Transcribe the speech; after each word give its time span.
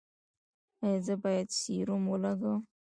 ایا 0.83 0.97
زه 1.05 1.13
باید 1.23 1.47
سیروم 1.59 2.03
ولګوم؟ 2.07 2.61